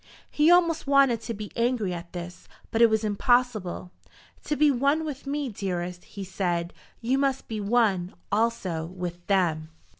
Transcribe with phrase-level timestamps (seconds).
[0.31, 3.91] He almost wanted to be angry at this, but it was impossible.
[4.45, 9.69] "To be one with me, dearest," he said, "you must be one, also, with them."